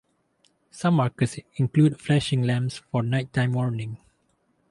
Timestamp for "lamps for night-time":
2.41-3.53